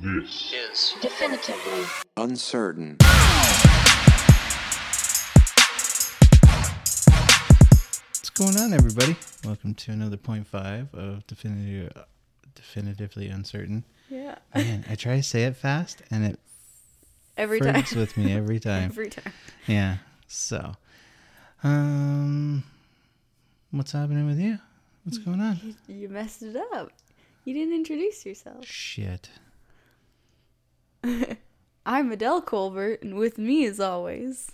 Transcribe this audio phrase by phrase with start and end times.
[0.00, 1.84] This is Definitively.
[2.16, 2.96] Uncertain.
[8.10, 9.16] What's going on, everybody?
[9.44, 11.92] Welcome to another point five of definitive,
[12.54, 13.84] definitively uncertain.
[14.08, 14.36] Yeah.
[14.54, 16.38] Man, I try to say it fast, and it
[17.36, 17.74] Every time.
[17.74, 18.84] freaks with me every time.
[18.84, 19.32] Every time.
[19.66, 19.96] Yeah.
[20.28, 20.74] So,
[21.64, 22.62] um,
[23.70, 24.58] what's happening with you?
[25.04, 25.58] What's going on?
[25.62, 26.90] You, you messed it up.
[27.44, 28.64] You didn't introduce yourself.
[28.66, 29.30] Shit.
[31.86, 34.52] I'm Adele Colbert, and with me, as always,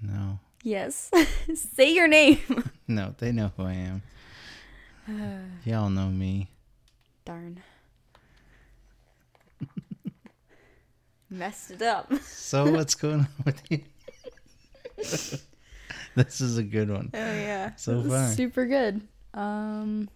[0.00, 1.10] No, yes,
[1.54, 2.38] say your name.
[2.88, 4.02] no, they know who I am.
[5.64, 6.48] Y'all know me.
[7.24, 7.62] Darn.
[11.30, 12.12] messed it up.
[12.24, 13.80] So what's going on with you?
[16.14, 17.10] this is a good one.
[17.14, 17.74] Oh yeah.
[17.76, 18.28] So This is far.
[18.32, 19.00] Super good.
[19.32, 20.08] Um,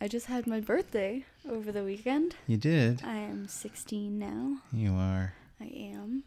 [0.00, 2.36] I just had my birthday over the weekend.
[2.46, 3.02] You did.
[3.04, 4.58] I am 16 now.
[4.72, 5.34] You are.
[5.60, 6.22] I am.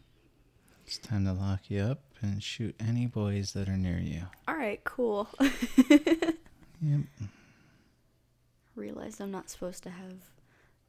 [0.85, 4.23] It's time to lock you up and shoot any boys that are near you.
[4.47, 4.83] All right.
[4.83, 5.27] Cool.
[6.83, 7.01] Yep.
[8.75, 10.13] Realized I'm not supposed to have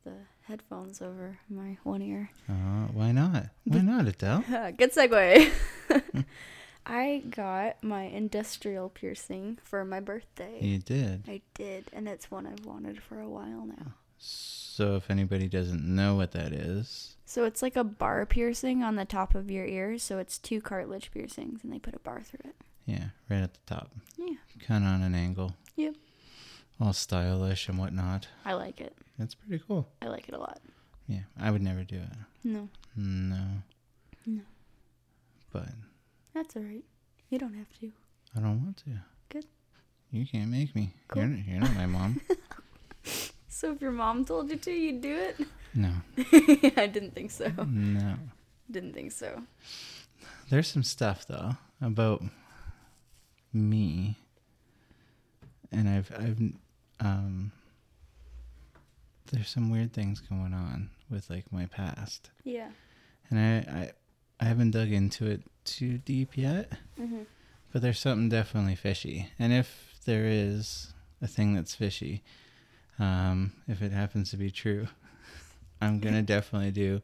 [0.04, 2.30] the headphones over my one ear.
[2.48, 3.48] Uh, why not?
[3.64, 4.42] Why not, Adele?
[4.78, 5.50] Good segue.
[6.84, 10.58] I got my industrial piercing for my birthday.
[10.60, 11.24] You did.
[11.28, 13.94] I did, and it's one I've wanted for a while now.
[14.18, 18.96] So if anybody doesn't know what that is, So it's like a bar piercing on
[18.96, 19.96] the top of your ear.
[19.98, 22.56] So it's two cartilage piercings, and they put a bar through it.
[22.84, 24.34] yeah, right at the top, Yeah.
[24.66, 25.94] kind of on an angle, Yep.
[26.80, 28.26] all stylish and whatnot.
[28.44, 28.96] I like it.
[29.18, 29.88] It's pretty cool.
[30.02, 30.60] I like it a lot.
[31.06, 32.08] Yeah, I would never do it.
[32.44, 33.62] No, No.
[34.26, 34.42] No.
[35.52, 35.68] But
[36.34, 36.84] that's all right.
[37.28, 37.92] You don't have to.
[38.36, 38.90] I don't want to.
[39.28, 39.46] Good.
[40.10, 40.94] You can't make me.
[41.08, 41.22] Cool.
[41.28, 42.20] You're, you're not my mom.
[43.48, 45.36] So if your mom told you to, you'd do it?
[45.74, 45.92] no.
[46.76, 47.48] I didn't think so.
[47.68, 48.14] No.
[48.68, 49.42] Didn't think so.
[50.50, 52.24] There's some stuff though about
[53.52, 54.16] me,
[55.70, 56.40] and I've I've
[57.06, 57.52] um.
[59.30, 62.68] There's some weird things going on with like my past, Yeah.
[63.30, 63.92] and I I,
[64.40, 67.26] I haven't dug into it too deep yet, Mhm.
[67.72, 69.28] but there's something definitely fishy.
[69.38, 72.22] And if there is a thing that's fishy,
[72.98, 74.88] um, if it happens to be true,
[75.80, 77.02] I'm gonna definitely do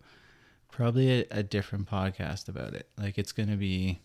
[0.71, 2.89] probably a, a different podcast about it.
[2.97, 4.01] Like it's gonna be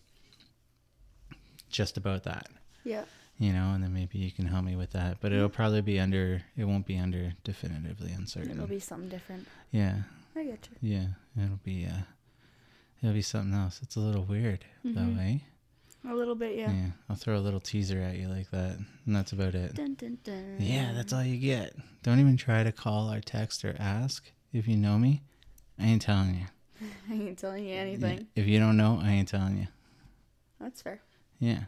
[1.70, 2.48] just about that,
[2.84, 3.04] Yeah.
[3.38, 5.18] you know, and then maybe you can help me with that.
[5.20, 6.42] But it'll probably be under.
[6.56, 8.52] It won't be under definitively uncertain.
[8.52, 9.46] It'll be something different.
[9.72, 10.02] yeah,
[10.36, 10.90] I get you.
[10.90, 11.06] yeah.
[11.44, 11.86] It'll be.
[11.86, 12.02] Uh,
[13.04, 13.80] it'll be something else.
[13.82, 14.94] It's a little weird Mhm.
[14.94, 15.38] though, eh?
[16.06, 16.70] A little bit, yeah.
[16.72, 19.74] Yeah, I'll throw a little teaser at you like that, and that's about it.
[19.74, 20.56] Dun, dun, dun.
[20.60, 21.74] Yeah, that's all you get.
[22.02, 25.22] Don't even try to call or text or ask if you know me.
[25.78, 26.46] I ain't telling you.
[27.10, 28.26] I ain't telling you anything.
[28.36, 29.68] If you don't know, I ain't telling you.
[30.60, 31.00] That's fair.
[31.38, 31.64] Yeah.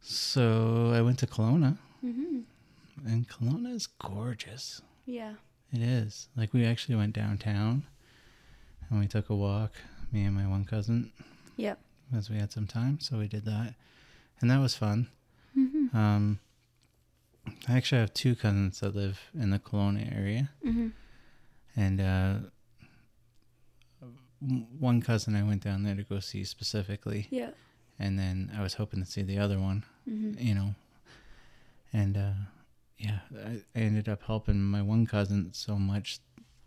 [0.00, 2.40] So I went to Kelowna, Mm-hmm.
[3.06, 4.82] and Kelowna is gorgeous.
[5.06, 5.34] Yeah.
[5.72, 6.28] It is.
[6.36, 7.84] Like we actually went downtown,
[8.92, 9.72] and we took a walk.
[10.12, 11.10] Me and my one cousin,
[11.56, 11.78] Yep.
[12.14, 13.74] as we had some time, so we did that,
[14.40, 15.08] and that was fun.
[15.58, 15.96] Mm-hmm.
[15.96, 16.38] Um,
[17.66, 20.88] I actually have two cousins that live in the Kelowna area, Mm-hmm.
[21.76, 22.34] and uh,
[24.78, 27.50] one cousin I went down there to go see specifically, Yeah.
[27.98, 30.46] and then I was hoping to see the other one, Mm-hmm.
[30.46, 30.74] you know,
[31.92, 32.32] and uh,
[32.98, 36.18] yeah, I ended up helping my one cousin so much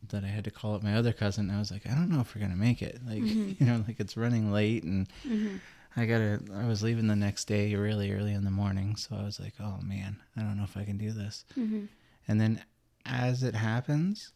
[0.09, 1.49] that I had to call up my other cousin.
[1.49, 3.55] I was like, I don't know if we're gonna make it, like Mhm.
[3.59, 5.07] you know, like it's running late and.
[5.27, 5.57] Mm-hmm.
[5.97, 6.41] I gotta.
[6.53, 9.53] I was leaving the next day really early in the morning, so I was like,
[9.61, 11.85] "Oh man, I don't know if I can do this." Mm-hmm.
[12.27, 12.61] And then,
[13.05, 14.33] as it happens,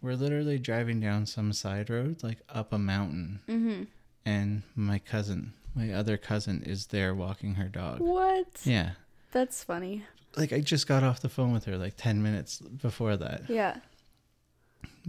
[0.00, 3.82] we're literally driving down some side road, like up a mountain, Mm-hmm.
[4.24, 8.00] and my cousin, my other cousin, is there walking her dog.
[8.00, 8.46] What?
[8.64, 8.92] Yeah,
[9.30, 10.04] That's funny.
[10.38, 13.42] like I just got off the phone with her like ten minutes before that.
[13.50, 13.76] Yeah.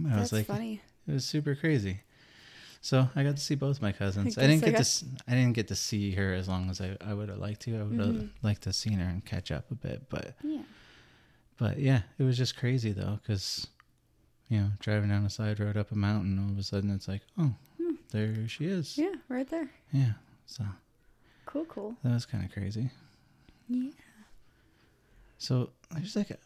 [0.04, 0.80] I That's was like, funny.
[1.08, 2.00] it was super crazy.
[2.82, 4.38] So I got to see both my cousins.
[4.38, 5.04] I, guess didn't I get got- to.
[5.28, 7.78] I didn't get to see her as long as I, I would have liked to.
[7.78, 8.28] I would have Mhm.
[8.42, 10.62] liked to seen her and catch up a bit, but Yeah.
[11.58, 13.66] But yeah, it was just crazy though, because
[14.48, 17.08] you know, driving down a side road up a mountain, all of a sudden it's
[17.08, 17.94] like, oh, Hmm.
[18.12, 18.96] there she is.
[18.96, 19.14] Yeah.
[19.28, 19.70] Right there.
[19.92, 20.12] Yeah.
[20.46, 20.64] So
[21.46, 21.64] Cool.
[21.64, 21.96] Cool.
[22.04, 22.90] that was kind of crazy.
[23.68, 23.90] Yeah.
[25.38, 26.38] So there's like, a,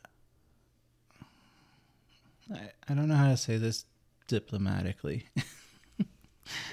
[2.52, 3.84] I I don't know how to say this
[4.28, 5.26] diplomatically.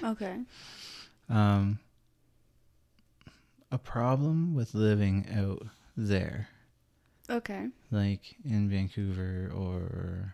[0.03, 0.39] Okay.
[1.29, 1.77] um,
[3.71, 6.47] a problem with living out there,
[7.29, 7.67] Okay.
[7.91, 10.33] like in Vancouver or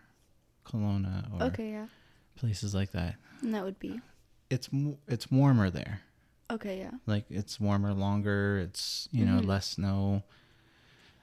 [0.64, 1.86] Kelowna or Okay, yeah.
[2.36, 3.16] places like that.
[3.42, 4.00] And that would be.
[4.48, 4.68] It's
[5.08, 6.00] it's warmer there.
[6.50, 6.92] Okay, yeah.
[7.06, 8.58] Like it's warmer longer.
[8.58, 9.46] It's you know Mhm.
[9.46, 10.22] less snow.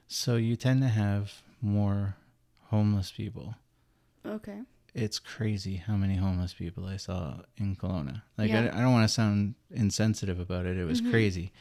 [0.08, 2.18] So you tend to have more
[2.70, 3.56] homeless people.
[4.26, 4.60] Okay.
[4.94, 8.24] It's crazy how many homeless people I saw in Kelowna.
[8.38, 8.70] Like Yeah.
[8.74, 10.78] I, I don't want to sound insensitive about it.
[10.78, 11.10] It was Mhm.
[11.12, 11.52] crazy,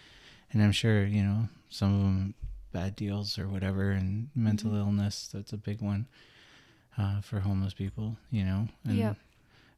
[0.52, 2.34] and I'm sure you know some of them
[2.72, 4.78] bad deals or whatever, and mental Mhm.
[4.78, 5.28] illness.
[5.32, 6.06] That's a big one
[6.98, 8.18] uh, for homeless people.
[8.30, 8.68] You know.
[8.84, 9.16] And, Yep.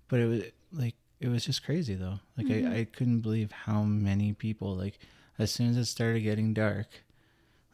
[0.08, 0.42] But it was
[0.72, 2.20] like it was just crazy though.
[2.36, 2.72] Like Mhm.
[2.72, 4.74] I, I couldn't believe how many people.
[4.74, 4.98] Like
[5.38, 7.04] as soon as it started getting dark,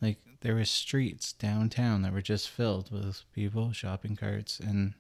[0.01, 4.95] like there were streets downtown that were just filled with people, shopping carts, and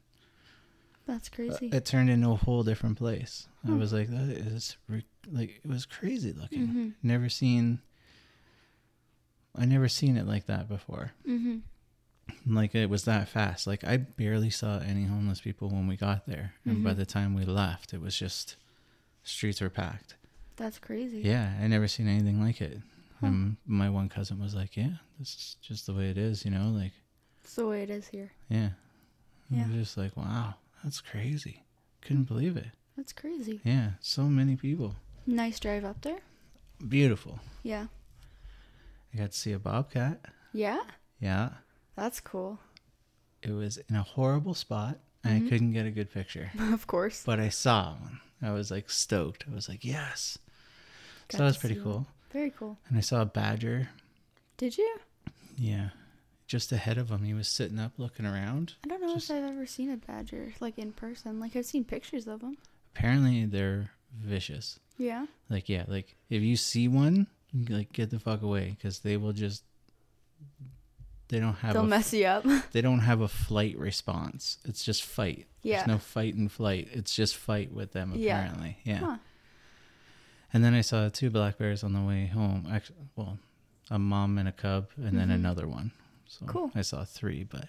[1.06, 1.68] That's uh, crazy.
[1.72, 3.46] it turned into a whole different place.
[3.64, 3.78] I Hmm.
[3.78, 4.76] was like, that is
[5.30, 6.68] like it was crazy looking.
[6.68, 6.92] Mhm.
[7.02, 7.80] Never seen.
[9.54, 11.12] I never seen it like that before.
[11.26, 11.62] Mhm.
[12.46, 13.66] Like it was that fast.
[13.66, 16.96] Like I barely saw any homeless people when we got there, and by Mhm.
[16.96, 18.56] the time we left, it was just
[19.22, 20.16] streets were packed.
[20.56, 21.20] That's crazy.
[21.20, 22.80] Yeah, I never seen anything like it.
[23.20, 26.50] And my one cousin was like, "Yeah, this is just the way it is," you
[26.50, 26.92] know, like
[27.42, 28.32] It's the way it is here.
[28.48, 28.70] yeah.
[29.50, 29.64] Yeah.
[29.64, 30.54] I was just like, "Wow,
[30.84, 31.64] that's crazy."
[32.02, 32.68] Couldn't believe it.
[32.96, 33.60] That's crazy.
[33.64, 34.94] Yeah, so many people.
[35.26, 36.20] Nice drive up there.
[36.86, 37.40] Beautiful.
[37.62, 37.86] Yeah.
[39.14, 40.20] I got to see a bobcat.
[40.52, 40.82] Yeah.
[41.20, 41.50] Yeah.
[41.96, 42.58] That's cool.
[43.42, 45.46] It was in a horrible spot and Mhm.
[45.46, 46.50] I couldn't get a good picture.
[46.72, 47.22] of course.
[47.24, 48.20] But I saw one.
[48.42, 49.44] I was like stoked.
[49.50, 50.38] I was like, "Yes."
[51.28, 51.92] Got so that was pretty cool.
[51.94, 52.06] one.
[52.32, 52.78] Very cool.
[52.88, 53.88] And I saw a badger.
[54.56, 54.96] Did you?
[55.56, 55.90] Yeah.
[56.46, 57.24] Just ahead of him.
[57.24, 58.74] He was sitting up looking around.
[58.84, 61.40] I don't know Just- if I've ever seen a badger like in person.
[61.40, 62.56] Like I've seen pictures of them.
[62.94, 64.78] Apparently they're vicious.
[64.96, 65.26] Yeah.
[65.50, 67.26] Like yeah, like if you see one,
[67.68, 69.62] like get the fuck away because they will just.
[71.28, 72.44] They don't have They'll a, mess you up.
[72.72, 74.56] They don't have a flight response.
[74.64, 75.46] It's just fight.
[75.62, 75.76] yeah.
[75.78, 76.88] There's no fight and flight.
[76.92, 78.38] It's just fight with them Yeah.
[78.40, 78.78] apparently.
[78.84, 78.98] Yeah.
[78.98, 79.16] Huh.
[80.52, 82.66] And then I saw two black bears on the way home.
[82.70, 83.38] Actually, well,
[83.90, 85.34] a mom and a cub, and then Mhm.
[85.34, 85.92] another one.
[86.26, 86.70] So Cool.
[86.74, 87.68] I saw three, but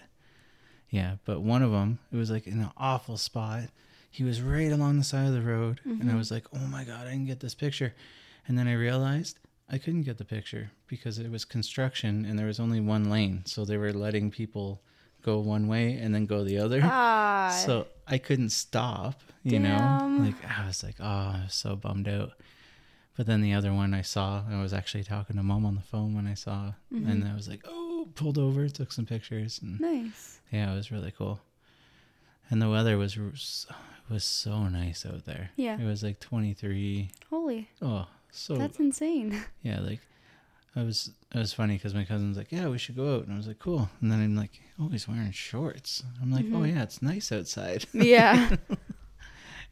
[0.90, 3.64] yeah, but one of them, it was like in an awful spot.
[4.10, 6.18] He was right along the side of the road, and I Mhm.
[6.18, 7.94] was like, "Oh my god, I can get this picture."
[8.48, 9.38] And then I realized
[9.68, 13.44] I couldn't get the picture because it was construction and there was only one lane,
[13.46, 14.82] so they were letting people
[15.22, 16.80] go one way and then go the other.
[16.82, 17.48] Ah.
[17.50, 19.62] So I couldn't stop, you Damn.
[19.62, 19.98] know?
[20.24, 22.32] Like I was like, oh, I was so bummed out.
[23.16, 25.80] But then the other one I saw, I was actually talking to mom on the
[25.82, 27.30] phone when I saw, and Mhm.
[27.30, 30.40] I was like, oh, pulled over, took some pictures, and nice.
[30.50, 31.40] yeah, it was really cool.
[32.48, 33.16] And the weather was
[34.08, 35.50] was so nice out there.
[35.56, 35.78] Yeah.
[35.80, 37.10] It was like 23.
[37.28, 37.68] Holy.
[37.80, 39.40] Oh, so That's insane.
[39.62, 40.00] yeah, like
[40.74, 41.12] I was.
[41.34, 43.46] It was funny because my cousin's like, "Yeah, we should go out," and I was
[43.46, 46.74] like, "Cool." And then I'm like, "Oh, he's wearing shorts." I'm like, "Oh Mhm.
[46.74, 48.56] yeah, it's nice outside." yeah.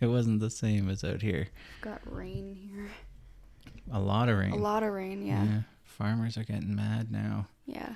[0.01, 1.49] It wasn't the same as out here.
[1.81, 2.89] Got rain here.
[3.93, 4.53] A lot of rain.
[4.53, 5.25] A lot of rain.
[5.27, 5.61] Yeah.
[5.85, 7.49] Farmers are getting mad now.
[7.67, 7.95] Yeah.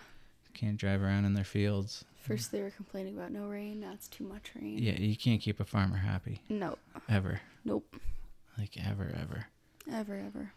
[0.54, 2.04] Can't drive around in their fields.
[2.20, 3.80] First they were complaining about no rain.
[3.80, 4.78] Now it's too much rain.
[4.78, 6.78] Yeah, you can't keep a farmer happy No.
[7.08, 7.40] ever.
[7.64, 7.96] Nope.
[8.58, 9.46] Like ever, ever.
[9.92, 10.14] Ever.
[10.26, 10.52] Ever.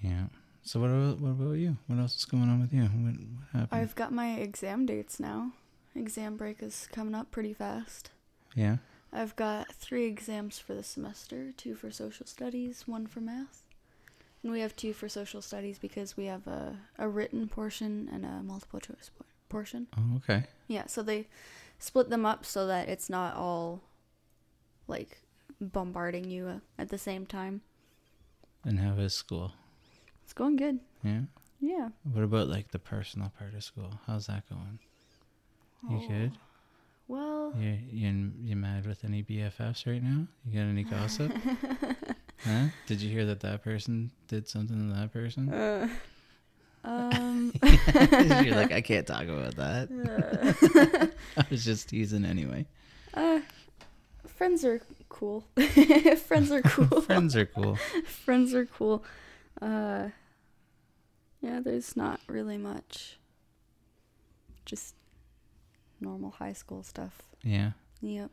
[0.00, 0.24] Yeah.
[0.62, 1.76] So what about, what about you?
[1.88, 2.82] What else is going on with you?
[2.82, 3.80] What, what happened?
[3.80, 5.52] I've got my exam dates now.
[5.94, 8.10] Exam break is coming up pretty fast.
[8.54, 8.76] yeah.
[9.12, 13.62] I've got three exams for the semester two for social studies, one for math.
[14.42, 18.24] And we have two for social studies because we have a, a written portion and
[18.24, 19.10] a multiple choice
[19.48, 19.86] portion.
[19.96, 20.44] Oh, okay.
[20.66, 21.28] Yeah, so they
[21.78, 23.82] split them up so that it's not all
[24.88, 25.18] like
[25.60, 27.60] bombarding you uh, at the same time.
[28.64, 29.52] And how is school?
[30.24, 30.80] It's going good.
[31.04, 31.22] Yeah.
[31.60, 31.88] Yeah.
[32.12, 34.00] What about like the personal part of school?
[34.06, 34.78] How's that going?
[35.88, 36.32] You Oh, good?
[37.08, 40.26] Well, You you you mad with any BFFs right now?
[40.46, 41.32] You got any gossip?
[42.44, 42.66] huh?
[42.86, 45.52] Did you hear that that person did something to that person?
[45.52, 45.88] uh,
[46.84, 51.12] um, You're like, I can't talk about that.
[51.36, 52.66] I was just teasing anyway.
[53.14, 53.40] uh,
[54.26, 55.44] friends are cool.
[56.26, 57.00] friends are cool.
[57.02, 57.76] Friends are cool.
[58.06, 59.04] friends are cool.
[59.60, 60.08] Uh,
[61.40, 63.18] yeah, there's not really much.
[64.64, 64.94] Just
[66.02, 67.22] normal high school stuff.
[67.42, 67.72] Yeah.
[68.00, 68.30] Yep,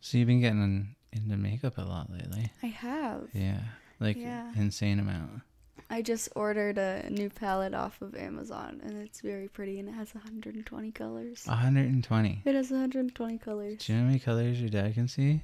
[0.00, 2.52] So you've been getting into makeup a lot lately.
[2.62, 3.28] I have.
[3.32, 3.60] Yeah.
[3.98, 4.52] Like Yeah.
[4.56, 5.42] insane amount.
[5.90, 9.92] I just ordered a new palette off of Amazon, and it's very pretty, and it
[9.92, 11.44] has 120 colors.
[11.46, 12.42] 120.
[12.44, 13.78] It has 120 colors.
[13.86, 15.42] Do you know how many colors your dad can see?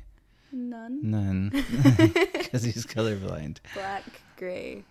[0.52, 1.10] None.
[1.10, 1.50] None.
[2.44, 3.58] Because he's colorblind.
[3.74, 4.04] Black,
[4.36, 4.84] gray,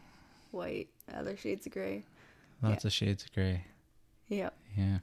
[0.51, 2.03] white, other shades of gray.
[2.61, 3.63] Lots of shades of gray.
[4.27, 4.53] Yep.
[4.77, 4.97] Yeah.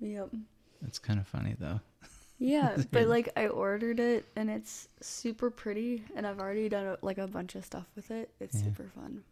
[0.00, 0.30] Yep.
[0.86, 1.80] It's kind of funny though.
[2.38, 7.18] Yeah, but like I ordered it and it's super pretty and I've already done like
[7.18, 8.30] a bunch of stuff with it.
[8.40, 8.64] It's Yeah.
[8.64, 9.22] super fun.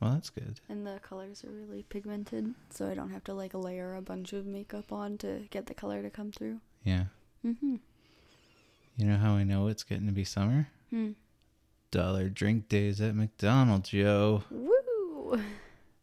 [0.00, 0.60] Well, that's good.
[0.68, 4.32] And the colors are really pigmented, so I don't have to like layer a bunch
[4.34, 6.60] of makeup on to get the color to come through.
[6.84, 7.04] Yeah.
[7.44, 7.80] Mhm.
[8.98, 10.68] You know how I know it's getting to be summer?
[10.90, 11.12] Hmm.
[11.90, 14.42] Dollar drink days at McDonald's, yo.
[14.50, 15.40] Woo!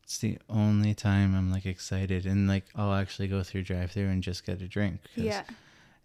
[0.03, 4.09] It's the only time I'm like excited and like I'll actually go through drive through
[4.09, 4.99] and just get a drink.
[5.15, 5.43] Yeah.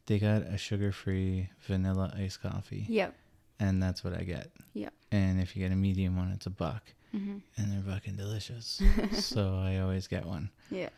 [0.06, 2.86] They got a sugar free vanilla iced coffee.
[2.88, 3.14] Yep.
[3.60, 4.50] And that's what I get.
[4.74, 4.92] Yep.
[5.10, 6.82] And if you get a medium one, it's a buck.
[7.14, 7.40] Mhm.
[7.56, 8.80] And they're fucking delicious.
[9.12, 10.50] so I always get one.
[10.70, 10.90] Yeah.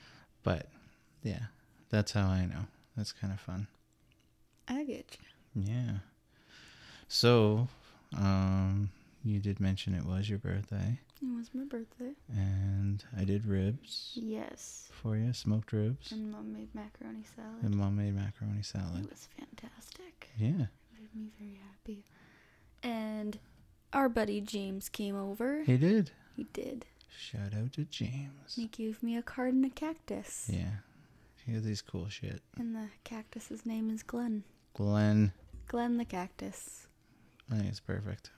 [0.43, 0.67] But
[1.23, 1.45] yeah,
[1.89, 2.67] that's how I know.
[2.97, 3.67] That's kind of fun.
[4.69, 5.17] I get
[5.55, 5.63] you.
[5.65, 5.93] Yeah.
[7.09, 7.67] So,
[8.17, 8.91] um,
[9.23, 12.13] you did mention it was your birthday, It was my birthday.
[12.29, 14.89] and I did ribs Yes.
[14.93, 17.63] for you, smoked ribs, And mom made macaroni salad.
[17.63, 19.05] and mom made macaroni salad.
[19.05, 20.31] It was fantastic.
[20.37, 20.67] Yeah.
[20.93, 22.05] Made me very happy.
[22.83, 23.39] And
[23.93, 25.65] our buddy James came over.
[25.65, 26.13] He did.
[26.37, 26.87] He did.
[27.15, 28.55] Shout out to James.
[28.55, 30.49] He gave me a card and a cactus.
[30.51, 30.77] Yeah.
[31.45, 32.41] He has these cool shit.
[32.57, 34.45] And the cactus's name is Glenn.
[34.75, 35.33] Glenn,
[35.67, 36.87] Glenn the cactus.
[37.51, 38.31] I think it's perfect.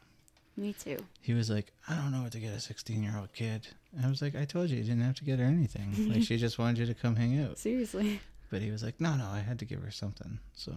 [0.56, 0.98] Me too.
[1.20, 3.68] He was like, I don't know what to get a 16 year old kid.
[3.96, 6.12] And I was like, I told you, you didn't have to get her anything.
[6.12, 7.58] like, she just wanted you to come hang out.
[7.58, 8.20] Seriously.
[8.50, 10.38] But he was like, no, no, I had to give her something.
[10.52, 10.74] So,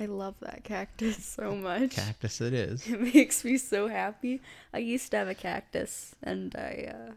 [0.00, 1.90] I love that cactus so much.
[1.90, 2.86] cactus it is.
[2.88, 4.40] It makes me so happy.
[4.72, 7.12] I used to have a cactus and I uh,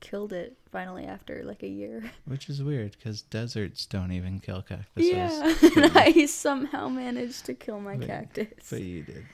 [0.00, 2.10] killed it finally after like a year.
[2.24, 5.12] Which is weird because deserts don't even kill cactuses.
[5.12, 5.54] Yeah.
[5.84, 8.68] And I somehow managed to kill my But- cactus.
[8.68, 9.24] But you did.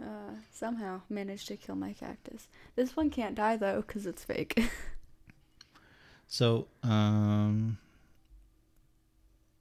[0.00, 2.48] Uh, somehow managed to kill my cactus.
[2.74, 4.60] This one can't die though because it's fake.
[6.26, 7.76] So, um,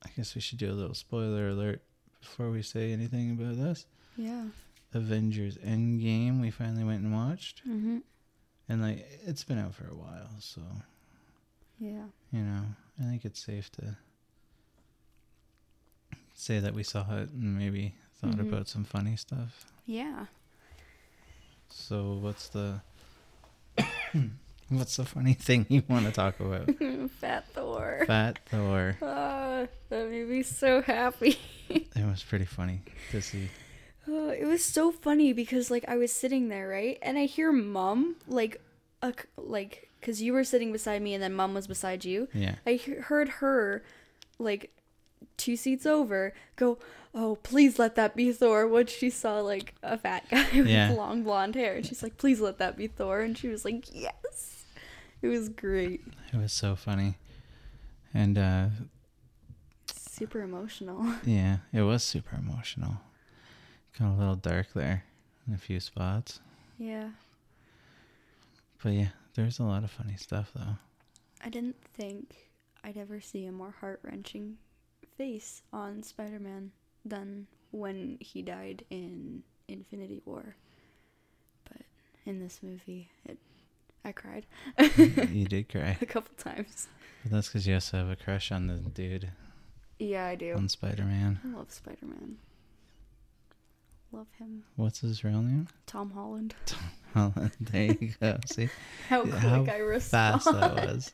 [0.04, 1.82] I guess we should do a little spoiler alert
[2.22, 3.86] before we say anything about this.
[4.18, 4.46] yeah.
[4.94, 7.62] Avengers Endgame, we finally went and watched.
[7.68, 7.98] Mm-hmm.
[8.70, 10.62] And, like, it's been out for a while, so,
[11.80, 12.06] Yeah.
[12.32, 12.64] you know,
[13.00, 13.98] I think it's safe to
[16.34, 18.48] say that we saw it and maybe thought Mhm.
[18.48, 19.66] about some funny stuff.
[19.86, 20.26] Yeah.
[21.70, 22.82] So, what's the.
[24.70, 26.68] What's the funny thing you want to talk about?
[27.20, 28.04] Fat Thor.
[28.08, 28.98] Fat Thor.
[29.04, 31.38] Ah, that made me so happy.
[31.70, 33.50] It was pretty funny to see.
[34.08, 36.98] Oh, it was so funny because like I was sitting there, right?
[37.02, 38.62] And I hear mom like
[39.02, 42.28] a, like cuz you were sitting beside me and then mom was beside you.
[42.34, 42.56] Yeah.
[42.66, 43.84] I he- heard her
[44.40, 44.72] like
[45.38, 46.78] two seats over go,
[47.14, 50.92] "Oh, please let that be Thor." When she saw like a fat guy with Yeah.
[50.92, 53.86] long blonde hair and she's like, "Please let that be Thor." And she was like,
[53.94, 54.66] "Yes."
[55.22, 56.02] It was great.
[56.34, 57.18] It was so funny.
[58.14, 58.68] And uh
[59.92, 61.16] Super emotional.
[61.26, 62.98] yeah, it was super emotional.
[63.98, 65.04] Got a little dark there
[65.48, 66.40] in a few spots.
[66.78, 67.10] Yeah.
[68.84, 70.78] But yeah, there's a lot of funny stuff though.
[71.44, 72.50] I didn't think
[72.84, 74.58] I'd ever see a more heart wrenching
[75.18, 76.72] face on Spider Man
[77.06, 80.56] than when he died in Infinity War.
[81.66, 81.82] But
[82.26, 83.38] in this movie, it
[84.06, 84.46] I cried
[84.98, 85.98] you did cry.
[86.02, 86.88] a couple times.
[87.24, 89.32] But that's because you also have a crush on the dude
[89.98, 90.54] Yeah, I do.
[90.56, 91.40] on Spider Man.
[91.46, 92.38] I love Spider Man.
[94.12, 94.64] Love him.
[94.76, 95.68] What's his real name?
[95.88, 96.54] Tom Holland.
[96.66, 97.52] Tom Holland.
[97.62, 98.38] There you go.
[98.46, 98.70] See
[99.10, 100.44] How quick How I respond.
[100.44, 101.12] fast that was.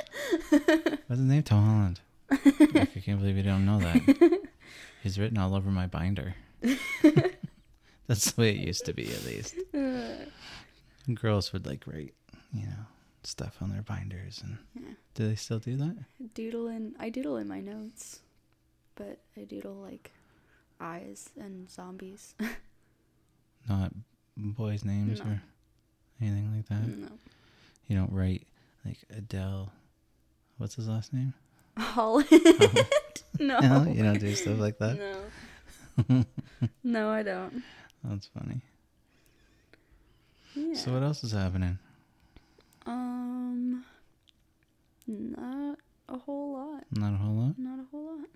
[0.50, 1.44] What's his name?
[1.44, 2.00] Tom Holland.
[2.32, 4.42] I can't believe you don't know that.
[5.04, 6.36] He's written all over my binder.
[8.08, 9.56] That's the way it used to be, at least.
[11.14, 12.14] Girls would like write,
[12.54, 12.86] you know,
[13.24, 14.94] stuff on their binders, and Yeah.
[15.16, 15.96] do they still do that?
[16.34, 18.20] doodle in I doodle in my notes,
[18.96, 20.12] but I doodle like
[20.82, 22.36] eyes and zombies.
[23.68, 23.92] Not
[24.38, 25.26] boys' names No.
[25.26, 25.42] or
[26.22, 26.88] anything like that.
[26.88, 27.10] no.
[27.88, 28.46] You don't write
[28.86, 29.72] like Adele.
[30.58, 31.34] What's his last name?
[31.80, 32.28] Holland.
[33.40, 33.60] no.
[33.60, 34.98] No, you don't do stuff like that.
[36.08, 36.26] No.
[36.84, 37.64] no, I don't.
[38.04, 38.62] That's funny.
[40.56, 40.74] Yeah.
[40.76, 41.78] So what else is happening?
[42.86, 43.84] um
[45.08, 46.84] not a whole lot.
[46.92, 47.56] Not a whole lot.
[47.58, 48.28] Not a whole lot.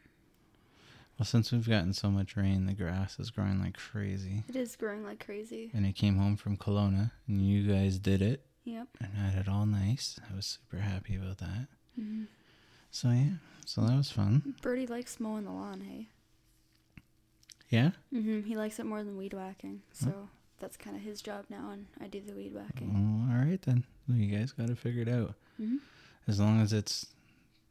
[1.17, 4.43] Well, since we've gotten so much rain, the grass is growing like crazy.
[4.49, 5.69] It is growing like crazy.
[5.73, 8.87] And I came home from Kelowna, and you guys did it, Yep.
[8.99, 10.19] and had it all nice.
[10.31, 11.67] I was super happy about that.
[11.95, 12.23] hmm
[12.95, 13.31] So yeah,
[13.65, 14.53] so that was fun.
[14.61, 16.07] Birdie likes mowing the lawn, hey.
[17.69, 17.91] Yeah.
[18.11, 19.81] hmm He likes it more than weed whacking.
[19.91, 22.93] So that's kind of his job now, and I do the weed whacking.
[22.93, 23.83] Well, all right then.
[24.07, 25.33] Well, you guys got to figure it out.
[25.57, 25.77] hmm
[26.27, 27.07] As long as it's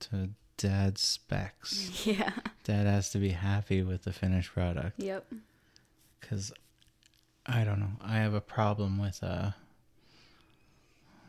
[0.00, 2.04] to dad's specs.
[2.06, 2.32] Yeah.
[2.64, 5.24] Dad has to be happy with the finished product Yep.
[6.20, 6.52] because
[7.46, 7.92] I don't know.
[8.00, 9.52] I have a problem with uh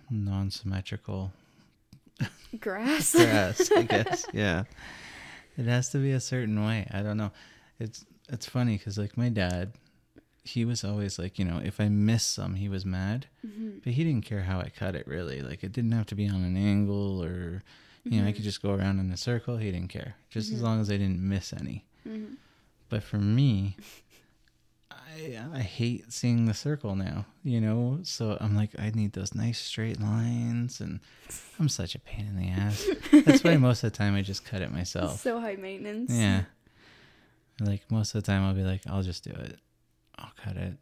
[0.10, 1.32] non-symmetrical
[2.60, 3.16] Grass.
[3.16, 3.72] grass.
[3.76, 4.26] I guess.
[4.34, 4.64] Yeah,
[5.58, 6.88] it has to be a certain way.
[6.92, 7.32] I don't know.
[7.80, 9.74] It's it's funny because like my dad,
[10.44, 13.94] he was always like you know if I missed some he was mad, hmm but
[13.94, 15.42] he didn't care how I cut it really.
[15.42, 17.64] Like it didn't have to be on an angle or
[18.06, 19.58] you know I could just go around in a circle.
[19.58, 20.64] He didn't care just as Mhm.
[20.64, 21.86] long as I didn't miss any.
[22.04, 22.36] hmm
[22.90, 23.76] But for me,
[25.16, 28.00] I I hate seeing the circle now, you know.
[28.04, 31.00] So I'm like, I need those nice straight lines, and
[31.60, 32.88] I'm such a pain in the ass.
[33.26, 35.20] That's why most of the time I just cut it myself.
[35.22, 36.12] So high maintenance.
[36.12, 36.44] Yeah.
[37.60, 39.60] Like most of the time, I'll be like, I'll just do it.
[40.18, 40.74] I'll cut it.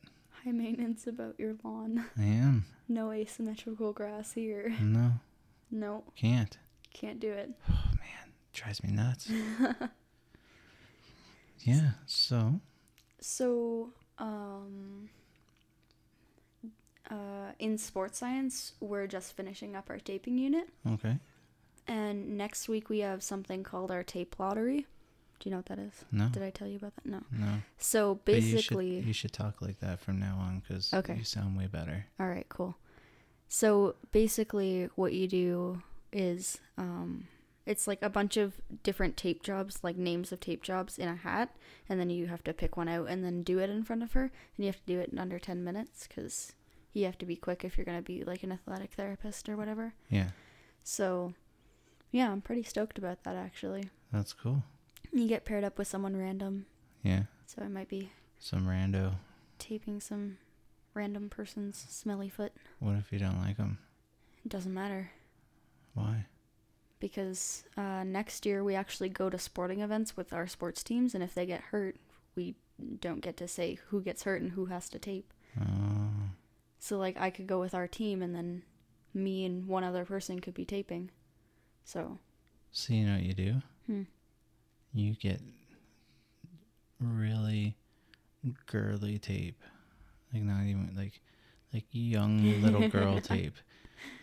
[0.45, 2.05] High maintenance about your lawn.
[2.17, 2.65] I am.
[2.88, 4.73] No asymmetrical grass here.
[4.81, 5.11] No,
[5.69, 6.57] No, can't.
[6.93, 7.51] can't do it.
[7.69, 9.29] Oh man, drives me nuts.
[11.59, 11.91] yeah.
[12.05, 12.59] So
[13.19, 15.10] So, um,
[17.10, 21.18] uh, in sports science, we're just finishing up our taping unit, okay.
[21.88, 24.86] and next week we have something called our tape lottery.
[25.39, 26.06] Do you know what that is?
[26.12, 26.27] No.
[26.30, 27.06] Did I tell you about that?
[27.06, 27.22] No.
[27.32, 27.56] No.
[27.80, 31.15] So But you should- basically, you should, talk like that from now on because Okay.
[31.15, 32.06] you sound way better.
[32.20, 32.75] all right, cool.
[33.48, 35.82] So basically, what you do
[36.13, 37.27] is, um,
[37.65, 41.15] it's like a bunch of different tape jobs, like names of tape jobs in a
[41.15, 41.56] hat,
[41.88, 44.13] and then you have to pick one out and then do it in front of
[44.13, 46.53] her, and you have to do it in under ten minutes because
[46.94, 49.94] you have to be quick if you're gonna be like an athletic therapist or whatever.
[50.10, 50.30] Yeah,
[50.84, 51.34] So,
[52.12, 53.89] yeah, I'm pretty stoked about that actually.
[54.12, 54.63] that's cool.
[55.13, 56.65] You get paired up with someone random,
[57.03, 59.15] Yeah, so I might be some rando.
[59.60, 60.38] taping some
[60.94, 62.53] random person's smelly foot.
[62.80, 63.77] What if you don't like them?
[64.44, 65.12] It doesn't matter.
[65.94, 66.25] Why?
[67.01, 71.22] Because uh, next year we actually go to sporting events with our sports teams, and
[71.22, 71.98] if they get hurt,
[72.36, 72.55] we
[73.01, 75.34] don't get to say who gets hurt and who has to tape.
[75.60, 76.29] Oh,
[76.79, 78.64] So, like, I could go with our team, and then
[79.14, 81.11] me and one other person could be taping.
[81.83, 82.20] So,
[82.72, 83.55] so you know what you do?
[83.87, 84.03] hmm.
[84.94, 85.42] You get
[87.00, 87.75] really
[88.66, 89.61] girly tape,
[90.33, 91.22] like not even like
[91.74, 93.55] like young little girl tape,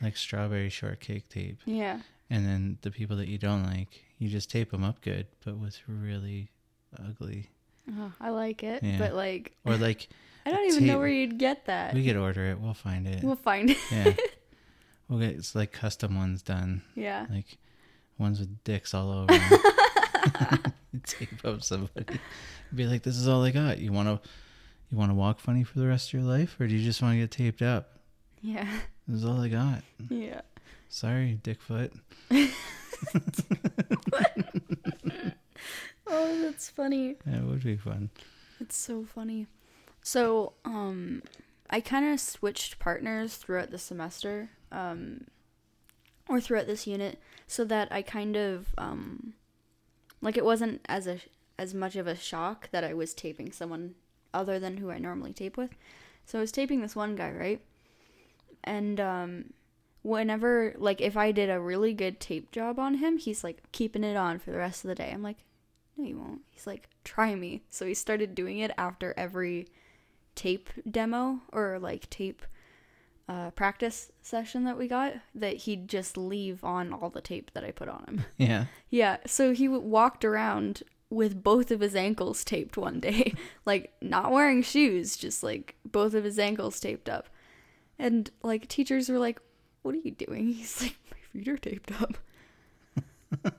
[0.01, 1.61] like strawberry shortcake tape.
[1.67, 5.27] yeah, And then the people that you don't like, you just tape them up good,
[5.45, 6.51] but with really
[6.99, 7.51] ugly
[7.99, 8.99] oh, I like it, Yeah.
[8.99, 10.09] but like, or like
[10.47, 11.93] I don't even know where you'd get that.
[11.95, 12.59] we could order it.
[12.61, 13.23] We'll find it.
[13.23, 13.79] we'll find it.
[13.93, 14.15] Yeah,
[15.09, 16.83] we'll get it's like custom ones done.
[16.95, 17.59] yeah, like
[18.19, 19.39] ones with dicks all over
[21.05, 22.19] tape up somebody
[22.75, 24.29] be like this is all i got you want to
[24.91, 27.01] you want to walk funny for the rest of your life or do you just
[27.01, 27.98] want to get taped up
[28.43, 28.69] yeah,
[29.07, 30.41] this is all i got yeah.
[30.89, 31.93] sorry dickfoot
[36.11, 37.17] Oh, that's funny.
[37.27, 38.11] that would be fun
[38.61, 39.47] It's so funny.
[40.03, 41.23] So, um,
[41.69, 45.27] I kind of switched partners throughout the semester, um,
[46.29, 49.35] or throughout this unit, so that I kind of, um,
[50.23, 51.19] like it wasn't as a
[51.59, 53.95] as much of a shock that I was taping someone
[54.33, 55.71] other than who I normally tape with.
[56.25, 57.61] So I was taping this one guy, right?
[58.65, 59.53] And um,
[60.03, 64.05] whenever, like, if I did a really good tape job on him, he's like keeping
[64.05, 65.11] it on for the rest of the day.
[65.13, 65.39] I'm like,
[65.97, 66.43] no, you won't.
[66.51, 67.63] He's like, try me.
[67.69, 69.69] So he started doing it after every
[70.35, 72.43] tape demo or like tape
[73.29, 77.65] uh, practice session that we got, that he'd just leave on all the tape that
[77.65, 78.25] I put on him.
[78.39, 83.35] yeah yeah, so he w- walked around with both of his ankles taped one day,
[83.67, 87.29] like not wearing shoes, just like both of his ankles taped up.
[87.99, 89.41] And like teachers were like,
[89.83, 90.53] What are you doing?
[90.53, 92.17] He's like, My feet are taped up.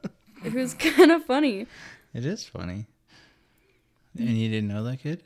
[0.43, 1.67] it was kind of funny.
[2.13, 2.85] it is funny
[4.17, 5.21] and you didn't know that kid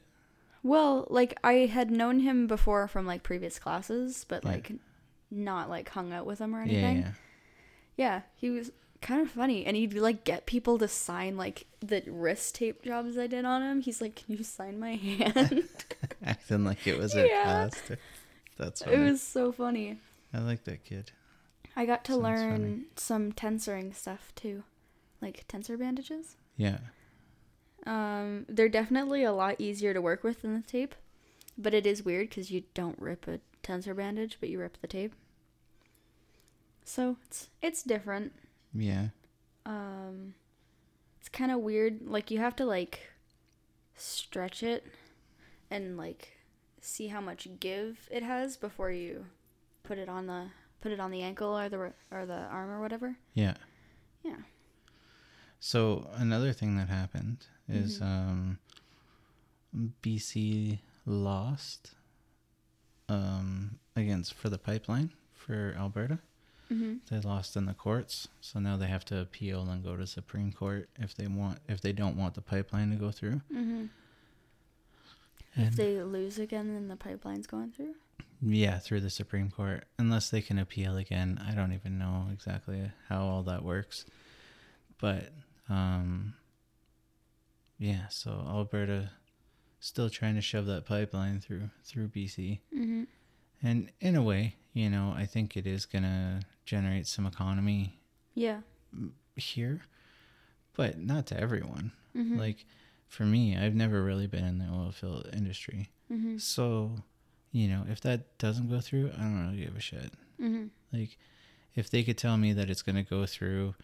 [0.61, 4.49] Well, like I had known him before from like previous classes, but Yeah.
[4.51, 4.71] like
[5.31, 6.97] not like hung out with him or anything.
[7.01, 7.11] yeah
[7.97, 8.71] Yeah, he was
[9.01, 13.17] kind of funny, and he'd like get people to sign like the wrist tape jobs
[13.17, 13.81] I did on him.
[13.81, 15.63] He's like, "Can you sign my hand?"
[16.23, 17.43] acting like it was a Yeah.
[17.43, 17.81] class
[18.57, 18.95] that's funny.
[18.95, 19.99] it was so funny.
[20.33, 21.11] i like that kid
[21.75, 22.81] I got to Sounds learn funny.
[22.97, 24.63] some tensoring stuff too,
[25.21, 26.35] like tensor bandages.
[26.55, 26.77] yeah
[27.87, 30.93] Um, they're definitely a lot easier to work with than the tape,
[31.57, 34.87] but it is weird because you don't rip a tensor bandage, but you rip the
[34.87, 35.13] tape.
[36.85, 38.33] So it's it's different.
[38.73, 39.07] yeah
[39.65, 40.35] Um,
[41.19, 42.01] it's kind of weird.
[42.05, 43.11] Like you have to like
[43.95, 44.85] stretch it
[45.71, 46.33] and like
[46.85, 49.25] see how much give it has before you
[49.83, 50.47] put it on the
[50.81, 53.15] put it on the ankle or the or the arm or whatever.
[53.33, 53.55] yeah
[54.23, 54.37] Yeah.
[55.59, 58.03] So another thing that happened is Mhm.
[58.05, 58.59] um,
[60.01, 61.91] BC lost
[63.09, 66.19] um, against for the pipeline for Alberta.
[66.71, 66.95] Mm-hmm.
[67.09, 70.51] They lost in the courts, so now they have to appeal and go to Supreme
[70.51, 73.41] Court if they want if they don't want the pipeline to go through.
[73.53, 73.85] Mm-hmm.
[75.55, 77.95] If they lose again, then the pipeline's going through.
[78.41, 81.39] yeah, through the Supreme Court, unless they can appeal again.
[81.47, 84.05] I don't even know exactly how all that works,
[84.99, 85.29] but
[85.69, 86.33] um,
[87.77, 88.07] yeah.
[88.09, 89.11] So Alberta
[89.79, 92.59] still trying to shove that pipeline through through BC.
[92.75, 93.03] Mm-hmm.
[93.61, 97.99] And in a way, you know, I think it is going to generate some economy
[98.33, 98.59] Yeah.
[99.35, 99.81] here,
[100.75, 101.91] but not to everyone.
[102.15, 102.37] Mm-hmm.
[102.39, 102.65] Like
[103.13, 105.89] for me, I've never really been in the oil field industry.
[106.11, 106.37] Mm-hmm.
[106.37, 106.95] So,
[107.51, 110.11] you know, if that doesn't go through, I don't really give a shit.
[110.41, 110.65] Mm-hmm.
[110.91, 111.17] Like
[111.75, 113.75] if they could tell me that it's going to go through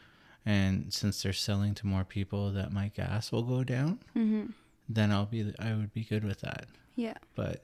[0.45, 4.45] and since they're selling to more people that my gas will go down, Mm-hmm.
[4.87, 6.65] then I'll be I would be good with that.
[6.95, 7.17] Yeah.
[7.35, 7.63] But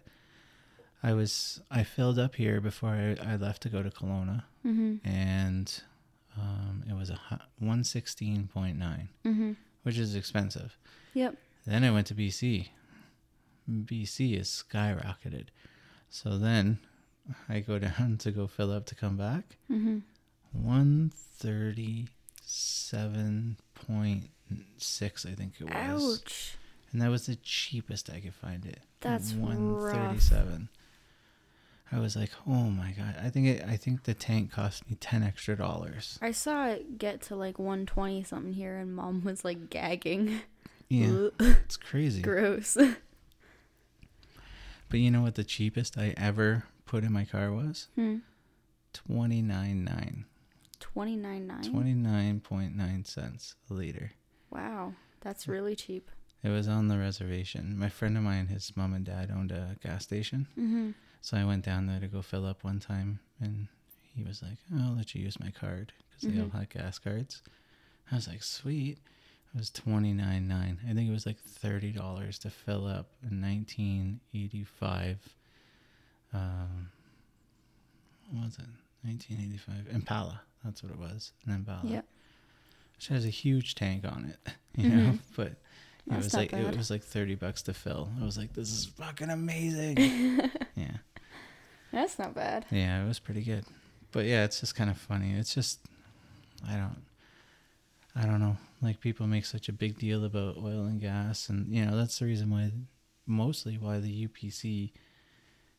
[1.01, 5.07] I was I filled up here before I, I left to go to Kelowna Mm-hmm.
[5.07, 5.81] and
[6.37, 7.19] um, it was a
[7.61, 9.51] 116.9 Mm-hmm.
[9.83, 10.77] which is expensive
[11.13, 11.35] Yep.
[11.65, 12.67] Then i went to bc
[13.69, 15.47] bc is skyrocketed
[16.09, 16.79] so then
[17.49, 19.99] i go down to go fill up to come back Mm-hmm.
[23.85, 26.57] 137.6 i think it was Ouch.
[26.91, 29.49] and that was the cheapest i could find it That's rough.
[29.59, 30.69] 137
[31.91, 34.95] i was like oh my god i think it i think the tank cost me
[34.99, 39.43] 10 extra dollars I saw it get to like 120 something here, and mom was
[39.45, 40.39] like gagging.
[40.89, 42.77] yeah it's crazy Gross.
[44.89, 48.17] but you know what the cheapest i ever put in my car was hmm.
[49.09, 50.23] 29.9
[50.79, 51.71] 29.9.
[51.71, 54.11] 29.9 cents a liter
[54.51, 54.93] Wow.
[55.21, 56.09] That's really cheap.
[56.43, 59.75] it was on the reservation my friend of mine his mom and dad owned a
[59.83, 60.91] gas station Mm-hmm.
[61.21, 63.67] so i went down there to go fill up one time and
[64.15, 66.99] he was like oh, i'll let you use my card because they all had gas
[66.99, 67.41] cards
[68.11, 68.99] i was like sweet
[69.55, 75.17] it was 29.9 i think it was like $30 to fill up in 1985
[76.33, 76.89] um
[78.31, 78.65] what was it?
[79.07, 80.41] 1985 impala.
[80.63, 81.81] That's what it was an impala.
[81.85, 82.01] Yeah.
[82.95, 85.19] which has a huge tank on it you know Mhm.
[85.35, 85.47] but
[86.11, 86.65] it was like bad.
[86.65, 88.09] it was like 30 bucks to fill.
[88.21, 89.97] I was like this is fucking amazing.
[90.75, 90.97] Yeah.
[91.93, 92.65] That's not bad.
[92.71, 93.63] yeah it was pretty good.
[94.11, 95.33] But yeah it's just kind of funny.
[95.33, 95.79] It's just
[96.67, 97.01] i don't
[98.15, 101.73] i don't know like people make such a big deal about oil and gas and
[101.73, 102.71] you know that's the reason why
[103.25, 104.91] mostly why the upc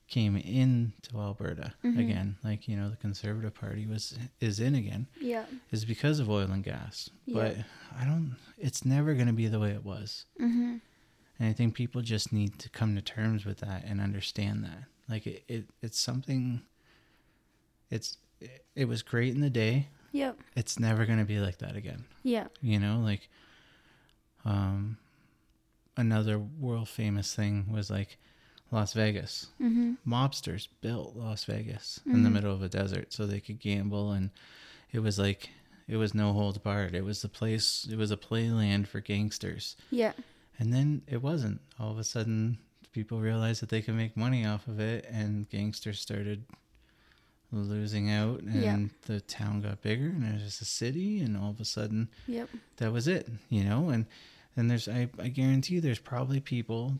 [0.08, 1.98] came into alberta Mhm.
[1.98, 5.46] again like you know the conservative party was is in again Yeah.
[5.72, 7.34] is because of oil and gas Yeah.
[7.34, 7.56] but
[8.00, 10.76] i don't it's never going to be the way it was Mm-hmm.
[11.38, 14.84] and I think people just need to come to terms with that and understand that.
[15.08, 16.62] Like it, it it's something
[17.90, 19.88] it's it, it was great in the day.
[20.16, 20.38] Yep.
[20.56, 22.04] It's never going to be like that again.
[22.22, 22.46] Yeah.
[22.62, 23.28] You know, like
[24.44, 24.96] um
[25.96, 28.18] another world famous thing was like
[28.70, 29.46] Las Vegas.
[29.60, 29.94] Mm-hmm.
[30.06, 32.32] Mobsters built Las Vegas in the Mhm.
[32.32, 34.30] middle of a desert so they could gamble and
[34.92, 35.50] it was like
[35.88, 36.94] it was no holds barred.
[36.94, 39.76] It was the place it was a playland for gangsters.
[39.90, 40.12] Yeah.
[40.58, 41.60] And then it wasn't.
[41.78, 42.58] All of a sudden,
[42.92, 46.44] people realized that they could make money off of it, and gangsters started
[47.52, 48.78] losing out, and Yeah.
[49.06, 52.48] the town got bigger, and it was a city, and all of a sudden, Yep.
[52.78, 53.88] that was it, you know?
[53.90, 54.06] And
[54.58, 56.98] and there's, I, I guarantee you, there's probably people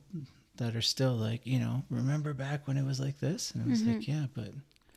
[0.56, 3.50] that are still like, you know, remember back when it was like this?
[3.52, 4.08] And it was like, Mhm.
[4.08, 4.50] yeah, but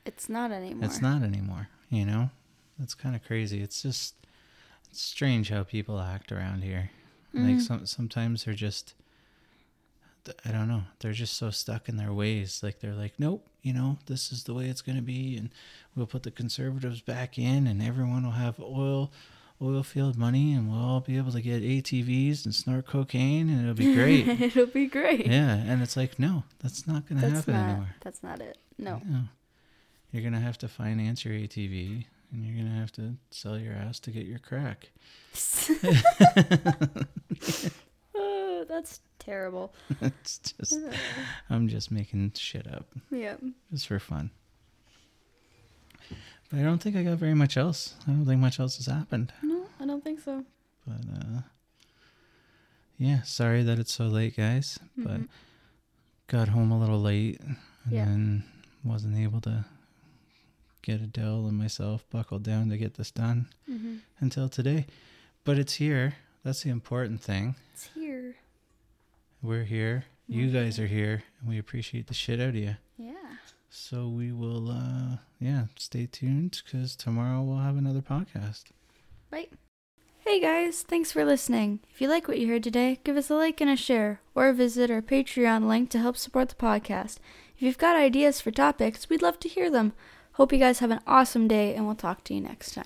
[0.05, 0.85] It's not anymore.
[0.85, 2.29] it's not anymore, you know?
[2.77, 3.61] That's kind of crazy.
[3.61, 4.15] It's just
[4.89, 6.91] it's strange how people act around here.
[7.33, 7.61] Like Mhm.
[7.61, 8.93] some sometimes they're just
[10.45, 10.83] I don't know.
[10.99, 12.61] They're just so stuck in their ways.
[12.61, 15.49] Like they're like, nope, you know, this is the way it's going to be, and
[15.95, 19.11] we'll put the conservatives back in, and everyone will have oil,
[19.61, 23.61] oil field money, and we'll all be able to get ATVs and snort cocaine, and
[23.61, 24.27] it'll be great.
[24.41, 25.27] It'll be great.
[25.27, 27.69] yeah, and it's like, no, that's not going to happen not.
[27.69, 27.95] anymore.
[28.01, 28.57] That's not it.
[28.77, 29.01] No.
[29.05, 29.21] No.
[30.11, 33.59] You're going to have to finance your ATV, and you're going to have to sell
[33.59, 34.89] your ass to get your crack.
[38.69, 39.73] That's terrible.
[40.01, 40.77] it's just,
[41.49, 42.85] I'm just making shit up.
[43.11, 43.35] yeah.
[43.73, 44.29] just for fun.
[46.49, 47.95] But I don't think I got very much else.
[48.07, 49.33] I don't think much else has happened.
[49.43, 50.45] No, I don't think so.
[50.87, 51.41] But uh
[52.97, 54.79] yeah, sorry that it's so late, guys.
[54.97, 55.27] But Mhm.
[56.27, 57.57] got home a little late and
[57.89, 58.05] Yeah.
[58.05, 58.43] then
[58.83, 59.65] wasn't able to
[60.81, 63.97] get Adele and myself buckled down to get this done Mm-hmm.
[64.19, 64.85] until today.
[65.43, 66.15] But it's here.
[66.43, 67.55] That's the important thing.
[67.73, 68.08] It's here.
[69.41, 70.03] We're here.
[70.27, 72.75] You We're guys are here, and we appreciate the shit out of you.
[72.97, 73.13] Yeah.
[73.69, 78.65] So we will, uh, yeah, stay tuned because tomorrow we'll have another podcast.
[79.31, 79.51] Right.
[80.19, 81.79] Hey guys, thanks for listening.
[81.89, 84.51] If you like what you heard today, give us a like and a share, or
[84.51, 87.19] visit our Patreon link to help support the podcast.
[87.55, 89.93] If you've got ideas for topics, we'd love to hear them.
[90.33, 92.85] Hope you guys have an awesome day, and we'll talk to you next time.